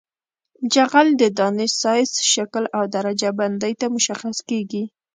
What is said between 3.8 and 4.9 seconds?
مشخص کیږي